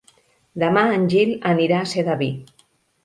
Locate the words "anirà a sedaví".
1.53-2.35